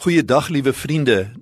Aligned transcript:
Goeiedag 0.00 0.48
liewe 0.48 0.72
vriende. 0.72 1.32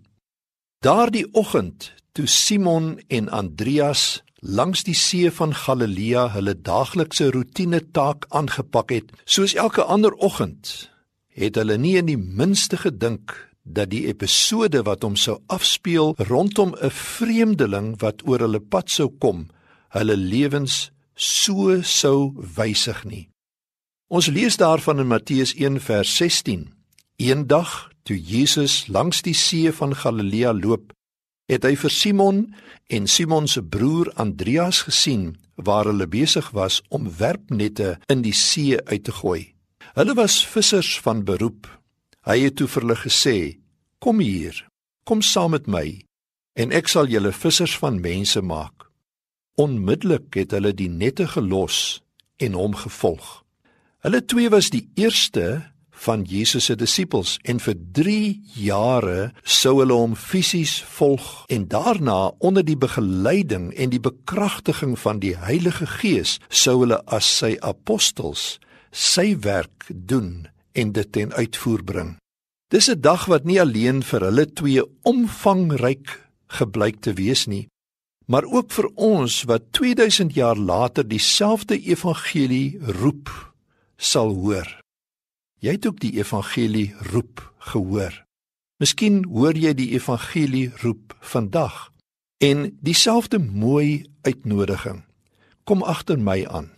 Daardie 0.79 1.29
oggend 1.33 1.93
toe 2.13 2.27
Simon 2.27 3.01
en 3.07 3.29
Andreas 3.29 4.23
langs 4.35 4.83
die 4.83 4.97
see 4.99 5.31
van 5.31 5.53
Galilea 5.55 6.25
hulle 6.35 6.57
daaglikse 6.67 7.29
roetine 7.31 7.79
taak 7.95 8.25
aangepak 8.35 8.91
het, 8.91 9.13
soos 9.25 9.55
elke 9.55 9.85
ander 9.87 10.17
oggend, 10.19 10.91
het 11.39 11.55
hulle 11.55 11.77
nie 11.79 11.95
in 12.01 12.11
die 12.11 12.19
minste 12.19 12.81
gedink 12.83 13.37
dat 13.63 13.93
die 13.93 14.09
episode 14.11 14.83
wat 14.89 15.07
hom 15.07 15.15
sou 15.15 15.37
afspeel 15.47 16.17
rondom 16.27 16.75
'n 16.75 16.91
vreemdeling 16.91 17.95
wat 18.03 18.27
oor 18.27 18.43
hulle 18.43 18.61
pad 18.61 18.91
sou 18.91 19.07
kom, 19.23 19.47
hulle 19.95 20.17
lewens 20.17 20.91
so 21.15 21.79
sou 21.83 22.35
wysig 22.57 23.05
nie. 23.05 23.29
Ons 24.11 24.27
lees 24.27 24.57
daarvan 24.57 24.99
in 24.99 25.07
Matteus 25.07 25.55
1 25.55 25.79
vers 25.81 26.17
16. 26.17 26.75
Eendag 27.19 27.91
Toe 28.09 28.17
Jesus 28.17 28.87
langs 28.89 29.19
die 29.21 29.35
see 29.37 29.69
van 29.77 29.93
Galilea 29.93 30.55
loop, 30.57 30.95
het 31.53 31.67
hy 31.69 31.75
vir 31.77 31.93
Simon 31.93 32.39
en 32.89 33.05
Simon 33.05 33.45
se 33.45 33.61
broer 33.61 34.09
Andreas 34.17 34.81
gesien 34.87 35.35
waar 35.61 35.91
hulle 35.91 36.07
besig 36.09 36.49
was 36.57 36.79
om 36.89 37.11
werpnette 37.19 37.99
in 38.09 38.25
die 38.25 38.33
see 38.33 38.81
uit 38.89 39.05
te 39.05 39.13
gooi. 39.13 39.53
Hulle 39.93 40.17
was 40.17 40.39
vissers 40.41 40.95
van 41.05 41.21
beroep. 41.29 41.69
Hy 42.25 42.39
het 42.47 42.57
toe 42.57 42.69
vir 42.73 42.87
hulle 42.87 42.97
gesê: 42.97 43.37
"Kom 44.01 44.25
hier, 44.25 44.57
kom 45.05 45.21
saam 45.21 45.53
met 45.53 45.69
my 45.69 46.01
en 46.57 46.73
ek 46.73 46.89
sal 46.89 47.13
julle 47.13 47.33
vissers 47.33 47.77
van 47.77 48.01
mense 48.01 48.41
maak." 48.41 48.89
Onmiddellik 49.61 50.33
het 50.33 50.57
hulle 50.57 50.73
die 50.73 50.89
nette 50.89 51.29
gelos 51.29 52.01
en 52.41 52.57
hom 52.57 52.73
gevolg. 52.75 53.45
Hulle 54.01 54.25
twee 54.25 54.49
was 54.49 54.71
die 54.71 54.89
eerste 54.97 55.75
van 56.05 56.23
Jesus 56.29 56.69
se 56.69 56.77
disippels 56.79 57.37
en 57.43 57.61
vir 57.63 57.77
3 57.99 58.19
jare 58.55 59.33
sou 59.43 59.79
hulle 59.81 59.97
hom 59.99 60.15
fisies 60.19 60.77
volg 60.99 61.27
en 61.53 61.67
daarna 61.69 62.19
onder 62.39 62.65
die 62.65 62.79
begeleiding 62.79 63.73
en 63.75 63.91
die 63.91 64.03
bekragtiging 64.03 64.95
van 64.99 65.19
die 65.25 65.35
Heilige 65.37 65.89
Gees 65.99 66.39
sou 66.49 66.81
hulle 66.85 67.01
as 67.07 67.27
sy 67.41 67.57
apostels 67.61 68.59
sy 68.93 69.35
werk 69.45 69.89
doen 69.89 70.47
en 70.79 70.93
dit 70.93 71.13
ten 71.13 71.33
uitvoer 71.35 71.83
bring. 71.85 72.17
Dis 72.71 72.89
'n 72.91 73.01
dag 73.01 73.25
wat 73.27 73.45
nie 73.45 73.61
alleen 73.61 74.03
vir 74.03 74.21
hulle 74.21 74.47
twee 74.47 74.83
omvangryk 75.03 76.29
gebleik 76.47 77.01
te 77.01 77.13
wees 77.13 77.47
nie, 77.47 77.69
maar 78.27 78.45
ook 78.45 78.71
vir 78.71 78.89
ons 78.95 79.43
wat 79.43 79.73
2000 79.73 80.35
jaar 80.35 80.57
later 80.57 81.09
dieselfde 81.09 81.81
evangelie 81.81 82.79
roep 82.81 83.55
sal 83.97 84.35
hoor. 84.35 84.69
Jy 85.59 85.75
het 85.75 85.87
ook 85.87 85.99
die 86.01 86.15
evangelie 86.21 86.95
roep 87.11 87.43
gehoor. 87.73 88.15
Miskien 88.79 89.25
hoor 89.27 89.57
jy 89.59 89.73
die 89.75 89.91
evangelie 89.97 90.69
roep 90.85 91.17
vandag 91.21 91.89
en 92.39 92.69
dieselfde 92.79 93.41
mooi 93.43 94.07
uitnodiging. 94.23 95.03
Kom 95.67 95.83
agter 95.83 96.19
my 96.19 96.45
aan. 96.47 96.71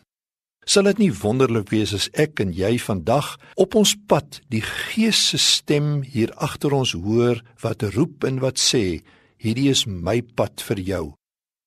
Sal 0.65 0.89
dit 0.89 1.01
nie 1.05 1.13
wonderlik 1.13 1.69
wees 1.73 1.93
as 1.97 2.09
ek 2.17 2.41
en 2.41 2.55
jy 2.57 2.79
vandag 2.81 3.35
op 3.61 3.77
ons 3.77 3.93
pad 4.09 4.41
die 4.53 4.65
Gees 4.65 5.21
se 5.33 5.41
stem 5.41 6.01
hier 6.01 6.33
agter 6.41 6.73
ons 6.73 6.97
hoor 6.97 7.41
wat 7.61 7.85
roep 7.97 8.25
en 8.25 8.41
wat 8.41 8.61
sê, 8.61 9.03
hierdie 9.41 9.69
is 9.73 9.85
my 9.85 10.21
pad 10.23 10.65
vir 10.65 10.81
jou. 10.81 11.05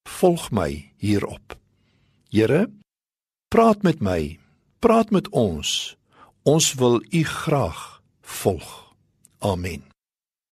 Volg 0.10 0.50
my 0.50 0.70
hierop. 0.98 1.58
Here, 2.34 2.66
praat 3.54 3.86
met 3.86 4.02
my. 4.02 4.40
Praat 4.82 5.14
met 5.14 5.30
ons 5.30 5.94
Ons 6.44 6.74
wil 6.74 7.06
U 7.10 7.24
graag 7.24 8.02
volg. 8.22 8.94
Amen. 9.40 9.93